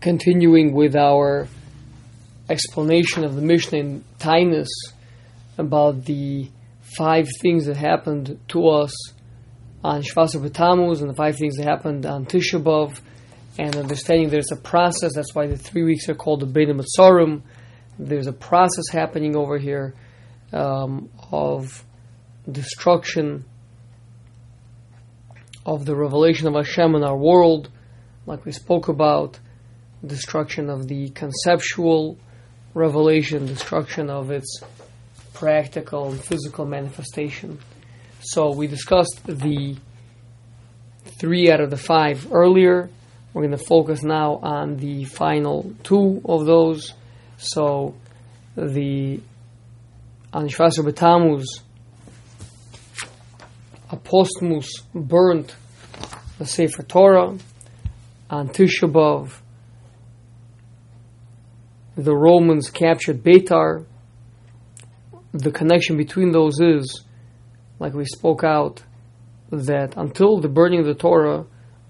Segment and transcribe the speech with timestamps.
[0.00, 1.48] continuing with our
[2.48, 4.68] explanation of the Mishnah in Taanis
[5.58, 6.50] about the
[6.96, 8.92] five things that happened to us
[9.84, 13.00] on Shvasa B'Tammuz and the five things that happened on Tisha B'Av
[13.58, 15.12] and understanding there's a process.
[15.14, 17.42] That's why the three weeks are called the Beit Matzarim.
[17.98, 19.94] There's a process happening over here
[20.52, 21.84] um, of
[22.50, 23.44] destruction
[25.66, 27.70] of the revelation of Hashem in our world,
[28.26, 29.38] like we spoke about,
[30.06, 32.18] destruction of the conceptual
[32.74, 34.62] revelation, destruction of its
[35.34, 37.58] practical and physical manifestation.
[38.22, 39.76] So we discussed the
[41.18, 42.90] three out of the five earlier.
[43.32, 46.94] We're going to focus now on the final two of those.
[47.38, 47.94] So
[48.56, 49.20] the
[50.32, 51.44] on Shvasar B'Tammuz,
[53.90, 55.54] Apostomus burnt
[56.38, 57.36] the Sefer Torah.
[58.30, 59.32] On Tisha B'Av,
[62.04, 63.86] the Romans captured Betar.
[65.32, 67.04] The connection between those is,
[67.78, 68.82] like we spoke out,
[69.50, 71.44] that until the burning of the Torah,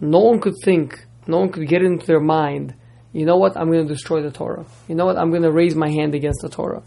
[0.00, 2.74] no one could think, no one could get into their mind,
[3.14, 4.66] you know what, I'm going to destroy the Torah.
[4.88, 6.82] You know what, I'm going to raise my hand against the Torah.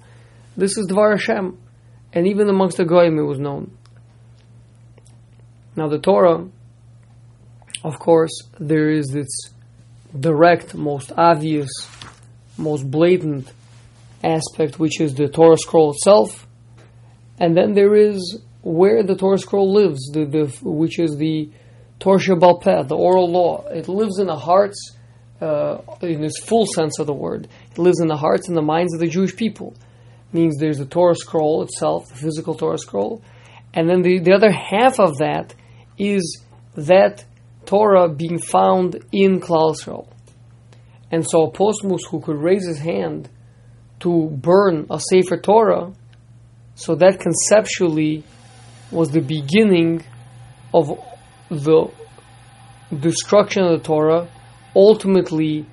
[0.57, 1.57] This is Dvar Hashem.
[2.11, 3.77] And even amongst the Goyim it was known.
[5.77, 6.45] Now the Torah,
[7.83, 9.51] of course, there is its
[10.19, 11.69] direct, most obvious,
[12.57, 13.51] most blatant
[14.23, 16.47] aspect, which is the Torah scroll itself,
[17.39, 21.49] and then there is where the Torah scroll lives, the, the, which is the
[21.99, 23.65] Torah Shabbal the oral law.
[23.67, 24.95] It lives in the hearts,
[25.41, 27.47] uh, in its full sense of the word.
[27.71, 29.75] It lives in the hearts and the minds of the Jewish people.
[30.33, 33.23] Means there's the Torah scroll itself, the physical Torah scroll,
[33.73, 35.53] and then the, the other half of that
[35.97, 36.43] is
[36.75, 37.23] that
[37.65, 40.07] Torah being found in Klal Yisrael.
[41.11, 43.29] And so Apostomus who could raise his hand
[44.01, 45.93] to burn a Sefer Torah,
[46.75, 48.23] so that conceptually
[48.91, 50.03] was the beginning
[50.73, 50.87] of
[51.49, 51.91] the
[52.99, 54.29] destruction of the Torah,
[54.75, 55.65] ultimately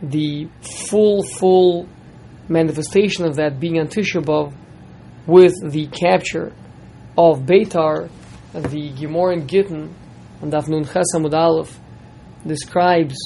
[0.00, 0.48] the
[0.88, 1.88] full, full
[2.48, 4.54] manifestation of that being on Tisha B'Av
[5.26, 6.52] with the capture
[7.16, 8.10] of Beitar
[8.54, 9.94] the Gemara in Gittin
[10.40, 11.80] and Daf Nun Aleph
[12.46, 13.16] describes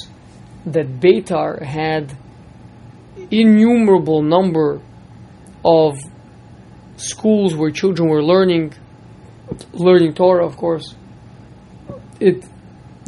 [0.65, 2.15] that Beitar had
[3.31, 4.81] innumerable number
[5.63, 5.99] of
[6.97, 8.73] schools where children were learning
[9.73, 10.95] learning Torah of course
[12.19, 12.45] it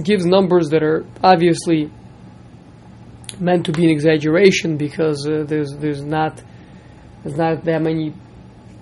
[0.04, 1.92] gives numbers that are obviously
[3.40, 6.42] meant to be an exaggeration because uh, there's there's not
[7.24, 8.14] there's not that many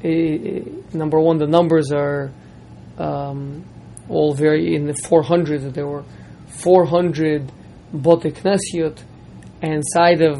[0.04, 2.32] uh, number one the numbers are
[2.98, 3.66] um,
[4.10, 5.74] all very in the 400s.
[5.74, 6.04] There were
[6.48, 7.52] 400
[7.94, 9.02] Bote Knesiot,
[9.62, 10.38] and inside of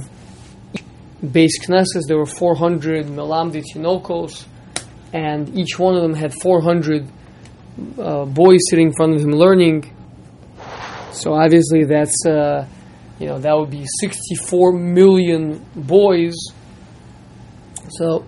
[1.24, 4.46] Beis Knesses there were 400 Melamdi Tinokos,
[5.14, 7.08] and each one of them had 400
[7.98, 9.94] uh, boys sitting in front of him learning.
[11.12, 12.68] So obviously that's uh,
[13.20, 16.36] you know that would be 64 million boys.
[17.90, 18.26] So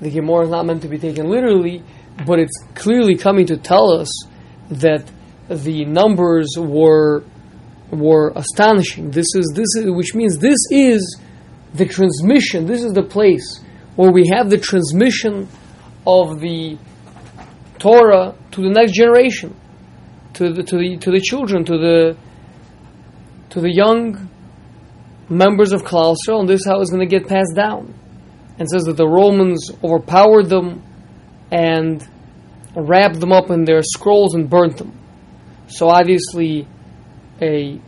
[0.00, 1.82] the Gemara is not meant to be taken literally,
[2.26, 4.10] but it's clearly coming to tell us
[4.70, 5.08] that
[5.48, 7.24] the numbers were
[7.92, 9.10] were astonishing.
[9.10, 11.20] This is this is which means this is
[11.74, 12.66] the transmission.
[12.66, 13.60] This is the place
[13.96, 15.48] where we have the transmission
[16.06, 16.78] of the
[17.78, 19.54] Torah to the next generation,
[20.34, 22.16] to the to the to the children, to the
[23.50, 24.28] to the young
[25.28, 27.94] members of Klal and this is how it's going to get passed down.
[28.58, 30.82] And says that the Romans overpowered them
[31.50, 32.06] and
[32.76, 34.98] wrapped them up in their scrolls and burnt them.
[35.68, 36.68] So obviously,
[37.42, 37.80] a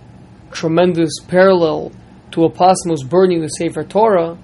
[0.50, 1.92] tremendous parallel
[2.32, 4.36] to Apostomus burning the Sefer Torah,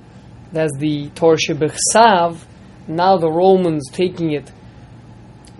[0.52, 2.38] that's the Torah Shebechsav.
[2.88, 4.50] Now the Romans taking it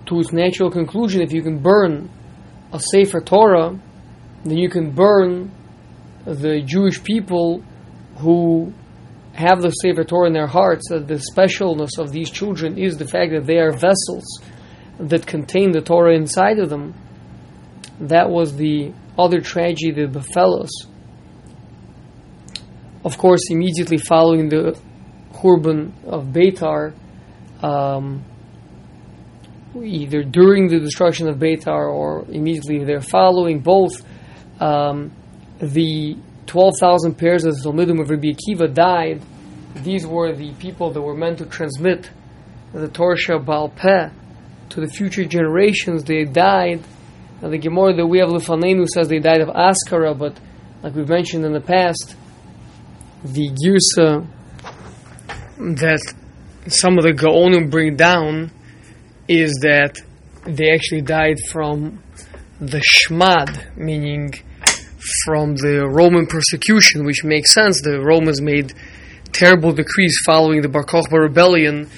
[0.07, 1.21] to its natural conclusion.
[1.21, 2.09] If you can burn
[2.73, 3.79] a Sefer Torah,
[4.43, 5.51] then you can burn
[6.25, 7.63] the Jewish people
[8.17, 8.73] who
[9.33, 13.07] have the Sefer Torah in their hearts, that the specialness of these children is the
[13.07, 14.25] fact that they are vessels
[14.99, 16.93] that contain the Torah inside of them.
[17.99, 20.85] That was the other tragedy that befell us.
[23.03, 24.79] Of course, immediately following the
[25.33, 26.93] Hurban of Beitar,
[27.63, 28.23] um,
[29.75, 34.05] either during the destruction of Beitar or immediately there following, both
[34.59, 35.11] um,
[35.59, 36.15] the
[36.45, 39.21] 12,000 pairs of the Talmidim of Rabbi Akiva died.
[39.75, 42.09] These were the people that were meant to transmit
[42.73, 44.09] the Torah Shabbal Peh
[44.69, 46.03] to the future generations.
[46.03, 46.83] They died.
[47.41, 50.37] Now the Gemara that we have Lefanenu says they died of Askara, but
[50.83, 52.15] like we've mentioned in the past,
[53.23, 54.27] the Girsa
[55.57, 56.13] that
[56.67, 58.51] some of the Gaonim bring down
[59.27, 59.99] is that
[60.43, 62.03] they actually died from
[62.59, 64.33] the Shmad, meaning
[65.25, 67.81] from the Roman persecution, which makes sense.
[67.81, 68.73] The Romans made
[69.31, 71.89] terrible decrees following the Bar Kokhba rebellion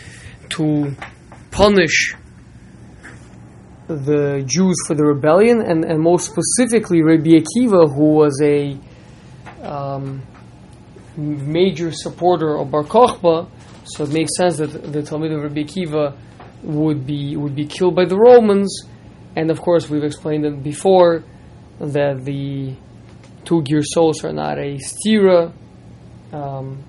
[0.49, 0.95] to
[1.51, 2.15] punish
[3.95, 8.77] the Jews for the rebellion, and, and most specifically Rabbi Akiva, who was a
[9.63, 10.21] um,
[11.17, 13.49] major supporter of Bar Kokhba,
[13.85, 16.15] so it makes sense that the Talmud of Rabbi Akiva
[16.63, 18.85] would be would be killed by the Romans,
[19.35, 21.23] and of course we've explained it before
[21.79, 22.73] that the
[23.45, 25.51] two Girsos are not a stira,
[26.31, 26.83] um,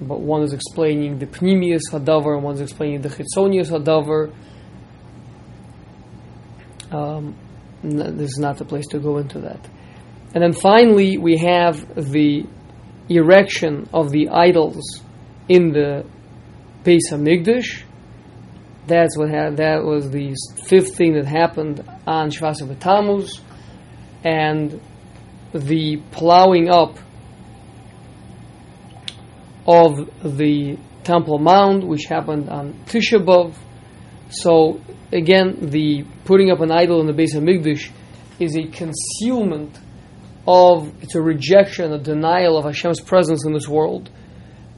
[0.00, 4.32] but one is explaining the Pnimius Hadavar and one is explaining the Chitzonius Hadavar.
[6.94, 7.36] Um,
[7.82, 9.60] this is not the place to go into that.
[10.32, 11.76] And then finally, we have
[12.12, 12.44] the
[13.08, 15.02] erection of the idols
[15.48, 16.06] in the
[16.84, 17.82] Beis Hamikdash.
[18.86, 20.34] That's what had, that was the
[20.66, 23.40] fifth thing that happened on Shvasa B'Tammuz,
[24.22, 24.80] and
[25.52, 26.98] the plowing up
[29.66, 33.54] of the Temple Mount, which happened on Tisha B'av.
[34.30, 34.80] So
[35.12, 37.90] again, the putting up an idol in the base of Hamikdash
[38.40, 39.78] is a concealment
[40.46, 44.10] of it's a rejection, a denial of Hashem's presence in this world.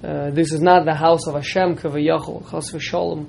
[0.03, 3.29] Uh, this is not the house of Hashem, Kavayachol, Chas v'Shalom,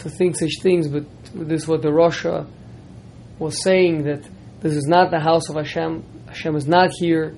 [0.00, 2.46] to think such things, but this is what the Rasha
[3.38, 4.28] was saying that
[4.60, 6.04] this is not the house of Hashem.
[6.26, 7.36] Hashem is not here.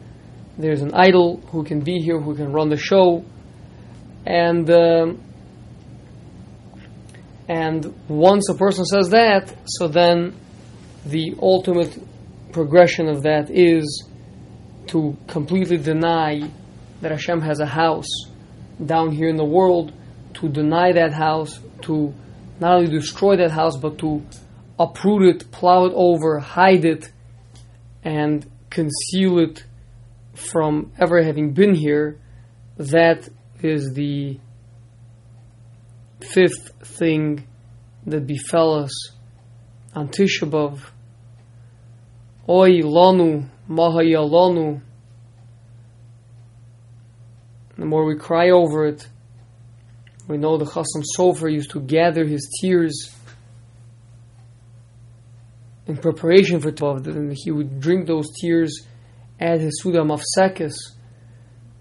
[0.58, 3.24] There's an idol who can be here, who can run the show,
[4.24, 5.20] and um,
[7.48, 10.34] and once a person says that, so then
[11.04, 11.96] the ultimate
[12.52, 14.04] progression of that is
[14.88, 16.50] to completely deny
[17.00, 18.08] that Hashem has a house
[18.84, 19.92] down here in the world,
[20.34, 22.12] to deny that house, to
[22.60, 24.24] not only destroy that house, but to
[24.78, 27.10] uproot it, plow it over, hide it,
[28.02, 29.64] and conceal it
[30.34, 32.18] from ever having been here.
[32.76, 33.28] That
[33.62, 34.38] is the
[36.32, 37.46] fifth thing
[38.06, 39.10] that befell us
[39.94, 40.80] on Tisha B'Av.
[42.48, 43.48] Oy lanu.
[47.78, 49.08] The more we cry over it,
[50.28, 53.14] we know the Chasam Sofer used to gather his tears
[55.86, 58.86] in preparation for Tov, and he would drink those tears
[59.38, 60.74] at his Suda Mafsekis.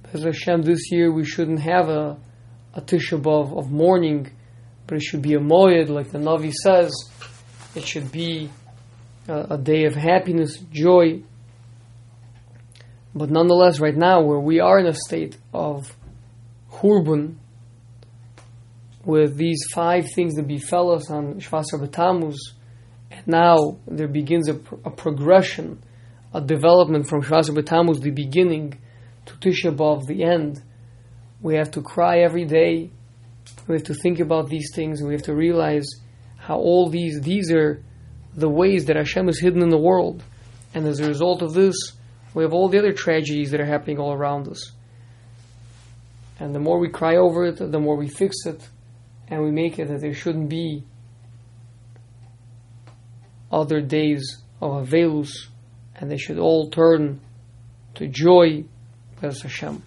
[0.02, 2.18] Because Hashem, this year we shouldn't have a,
[2.76, 4.30] a Tisha B'Av of mourning,
[4.86, 6.94] but it should be a Moed, like the Navi says.
[7.74, 8.50] It should be
[9.28, 11.24] a, a day of happiness, joy.
[13.16, 15.96] But nonetheless, right now, where we are in a state of
[16.70, 17.38] Hurban,
[19.06, 22.36] with these five things that befell us on Shvasar B'Tammuz,
[23.12, 25.82] and now there begins a, a progression,
[26.34, 28.78] a development from Shvasar B'Tammuz, the beginning,
[29.28, 30.62] to Tisha B'Av, the end.
[31.42, 32.92] We have to cry every day.
[33.68, 35.88] We have to think about these things, we have to realize
[36.38, 37.84] how all these these are
[38.36, 40.24] the ways that Hashem is hidden in the world.
[40.74, 41.76] And as a result of this,
[42.34, 44.72] we have all the other tragedies that are happening all around us.
[46.40, 48.68] And the more we cry over it, the more we fix it,
[49.30, 50.84] and we make it that there shouldn't be
[53.52, 55.32] other days of Avelus,
[55.96, 57.22] and they should all turn
[57.96, 58.66] to joy,
[59.22, 59.82] Bez Hashem.